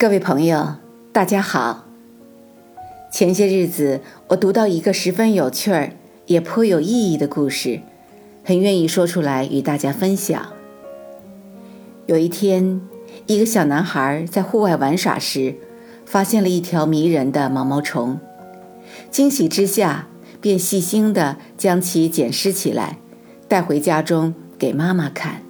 [0.00, 0.76] 各位朋友，
[1.12, 1.84] 大家好。
[3.12, 5.92] 前些日子，我读到一个十分有趣儿
[6.24, 7.80] 也颇有意义的故事，
[8.42, 10.54] 很愿意说出来与大家分享。
[12.06, 12.80] 有一天，
[13.26, 15.56] 一个小男孩在户外玩耍时，
[16.06, 18.18] 发现了一条迷人的毛毛虫，
[19.10, 20.08] 惊喜之下，
[20.40, 22.96] 便细心地将其捡拾起来，
[23.46, 25.42] 带回家中给妈妈看。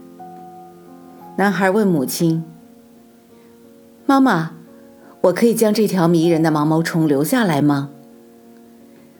[1.37, 2.50] 男孩问母亲。
[4.11, 4.51] 妈妈，
[5.21, 7.91] 我可以将这条迷人的毛毛虫留下来吗？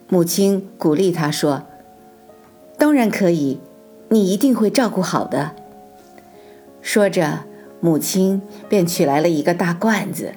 [0.09, 1.63] 母亲鼓励他说
[2.77, 3.61] ：“当然可以，
[4.09, 5.51] 你一定会照顾好的。”
[6.83, 7.45] 说着，
[7.79, 10.33] 母亲便取来了一个大罐子，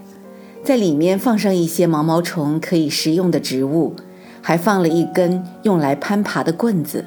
[0.63, 3.97] 在里面放上一些毛毛虫可以食用的植物，
[4.41, 7.07] 还放了一根用来攀爬的棍子。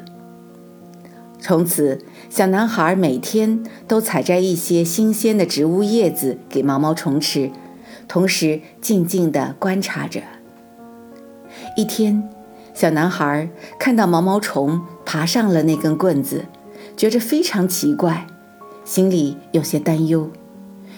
[1.47, 1.97] 从此，
[2.29, 7.49] 小男孩每天都采摘一些新鲜的植物叶子给毛毛虫吃，
[8.05, 10.19] 同时静静地观察着。
[11.77, 12.21] 一天，
[12.73, 13.47] 小男孩
[13.79, 16.43] 看到毛毛虫爬上了那根棍子，
[16.97, 18.27] 觉着非常奇怪，
[18.83, 20.29] 心里有些担忧，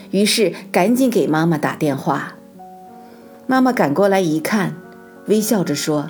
[0.10, 2.34] 于是赶紧给妈妈打电话。
[3.46, 4.74] 妈妈赶过来一看，
[5.28, 6.10] 微笑着说：“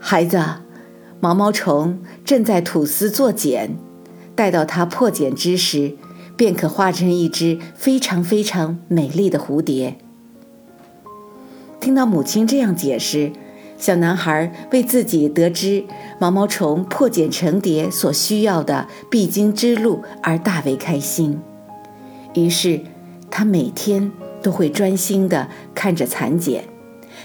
[0.00, 0.42] 孩子。”
[1.24, 3.78] 毛毛虫正在吐丝做茧，
[4.34, 5.94] 待到它破茧之时，
[6.36, 9.96] 便可化成一只非常非常美丽的蝴蝶。
[11.80, 13.32] 听到母亲这样解释，
[13.78, 15.84] 小男孩为自己得知
[16.18, 21.40] 毛毛虫破茧成蝶所需要的必经之路而大为开心。
[22.34, 22.82] 于是，
[23.30, 26.64] 他每天都会专心地看着蚕茧，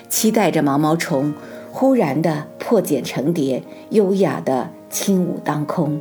[0.08, 1.34] 期待着毛毛虫。
[1.80, 5.98] 忽然的破茧成蝶，优雅的轻舞当空。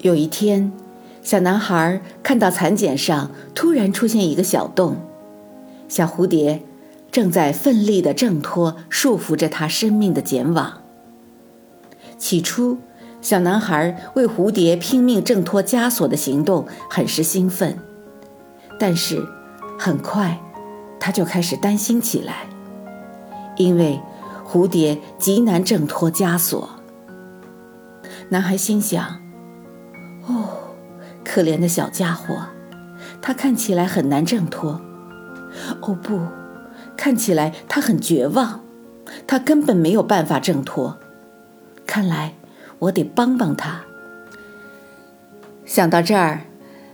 [0.00, 0.72] 有一天，
[1.22, 4.96] 小男孩看到蚕茧上突然出现一个小洞，
[5.86, 6.60] 小蝴蝶
[7.12, 10.80] 正在奋力的挣脱束缚着它生命的茧网。
[12.18, 12.78] 起初，
[13.22, 17.78] 小男孩为蝴蝶拼命挣脱枷锁的行动很是兴奋，
[18.76, 19.24] 但是
[19.78, 20.36] 很快，
[20.98, 22.48] 他就开始担心起来。
[23.56, 24.00] 因为
[24.46, 26.68] 蝴蝶极难挣脱枷锁，
[28.28, 29.20] 男孩心想
[30.28, 30.74] ：“哦，
[31.24, 32.36] 可怜的小家伙，
[33.20, 34.80] 他看起来很难挣脱。
[35.80, 36.20] 哦不，
[36.96, 38.60] 看起来他很绝望，
[39.26, 40.98] 他根本没有办法挣脱。
[41.86, 42.34] 看来
[42.80, 43.80] 我得帮帮他。”
[45.64, 46.42] 想到这儿，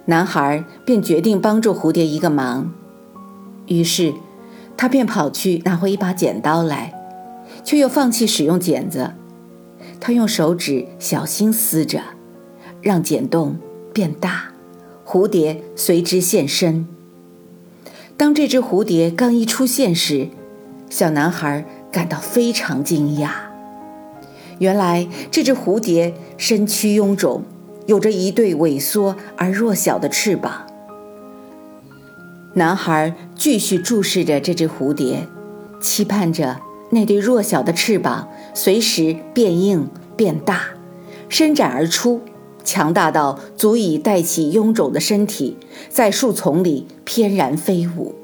[0.06, 2.73] 男孩便决定帮助蝴蝶一个忙。
[3.67, 4.15] 于是。
[4.77, 6.93] 他便跑去拿回一把剪刀来，
[7.62, 9.12] 却又放弃使用剪子。
[10.00, 12.00] 他用手指小心撕着，
[12.81, 13.56] 让剪洞
[13.93, 14.53] 变大，
[15.06, 16.87] 蝴蝶随之现身。
[18.16, 20.28] 当这只蝴蝶刚一出现时，
[20.91, 23.31] 小男孩感到非常惊讶。
[24.59, 27.43] 原来这只蝴蝶身躯臃肿，
[27.87, 30.66] 有着一对萎缩而弱小的翅膀。
[32.55, 35.27] 男孩继续注视着这只蝴蝶，
[35.81, 40.67] 期盼着那对弱小的翅膀随时变硬变大，
[41.31, 42.21] 伸展而出，
[42.62, 45.57] 强大到足以带起臃肿的身体，
[45.89, 48.15] 在树丛里翩然飞舞。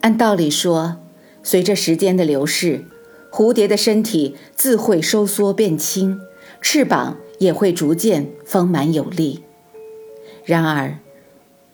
[0.00, 0.96] 按道理说，
[1.44, 2.84] 随着时间的流逝，
[3.30, 6.18] 蝴蝶的身体自会收缩变轻，
[6.60, 9.44] 翅膀也会逐渐丰满有力。
[10.44, 10.98] 然而，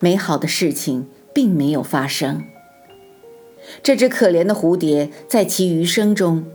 [0.00, 2.42] 美好的事情并没有发生。
[3.82, 6.46] 这只可怜的蝴蝶在其余生中，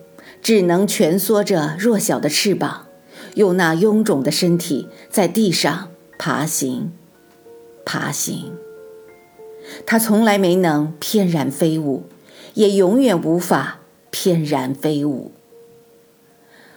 [0.42, 2.88] 只能蜷缩着弱小的翅膀，
[3.36, 6.92] 用那臃肿的身体在地上爬行，
[7.86, 8.54] 爬行。
[9.86, 12.04] 它从来没能翩然飞舞，
[12.56, 13.80] 也永远无法
[14.10, 15.32] 翩然飞舞。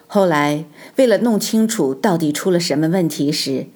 [0.06, 0.64] 后来，
[0.96, 3.66] 为了弄清楚到底出了什么问题时，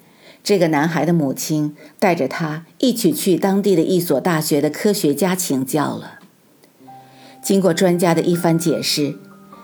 [0.43, 6.19] 这个男孩的母亲带着他一起去当地的一所大学的科学家请教了。
[7.41, 9.15] 经过专家的一番解释，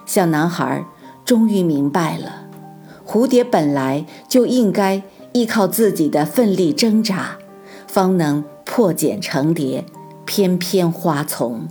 [0.06, 0.86] 小男孩
[1.26, 2.48] 终于明白了：
[3.06, 5.04] 蝴蝶本来就应该
[5.34, 7.38] 依靠自己的奋力挣扎，
[7.86, 9.84] 方能破茧成蝶，
[10.26, 11.68] 翩翩花丛。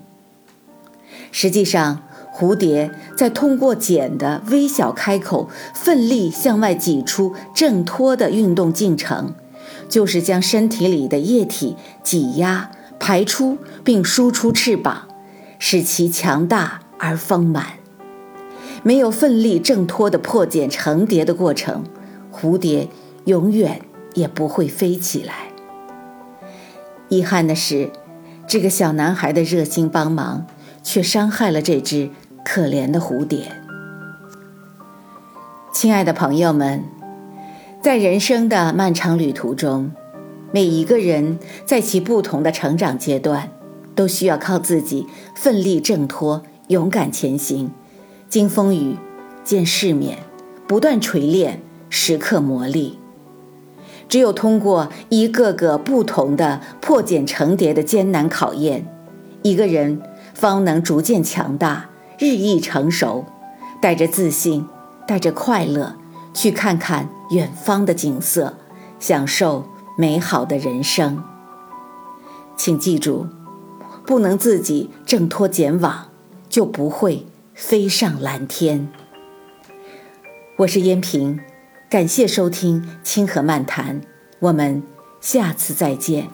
[1.31, 2.03] 实际上，
[2.39, 9.35] 蝴蝶在通过茧的微小开口奋力向外挤出、挣脱的运动进程，
[9.89, 11.75] 就是将身体里的液体
[12.05, 12.71] 挤压、
[13.01, 15.09] 排出并输出翅膀，
[15.59, 17.73] 使其强大而丰满。
[18.85, 21.83] 没有奋力挣脱的破茧成蝶的过程，
[22.33, 22.89] 蝴蝶
[23.25, 23.81] 永远
[24.15, 25.49] 也不会飞起来。
[27.09, 27.91] 遗憾的是，
[28.47, 30.47] 这个小男孩的热心帮忙，
[30.85, 32.11] 却伤害了这只
[32.51, 33.53] 可怜的蝴蝶。
[35.71, 36.83] 亲爱的朋友们，
[37.83, 39.93] 在人生的漫长旅途中，
[40.51, 43.51] 每一个人在其不同的成长阶段，
[43.95, 47.71] 都需要靠自己奋力挣脱、勇敢前行，
[48.31, 48.97] 经风雨、
[49.45, 50.17] 见世面，
[50.67, 51.61] 不断锤炼，
[51.91, 52.95] 时刻磨砺。
[54.09, 58.87] 只有通过一个个不同的破茧成蝶的艰难考验，
[59.43, 60.01] 一个人
[60.33, 63.25] 方能逐渐强大，日益成熟，
[63.81, 64.67] 带着自信，
[65.07, 65.97] 带着快乐，
[66.35, 68.59] 去看看远方的景色，
[68.99, 71.23] 享受美好的人生。
[72.57, 73.29] 请记住，
[74.05, 76.09] 不能自己挣脱茧网，
[76.49, 78.89] 就不会飞上蓝天。
[80.57, 81.41] 我是燕平。
[81.89, 84.03] 感谢收听《清河漫谈》，
[84.41, 84.83] 我们
[85.23, 86.29] 下次再见。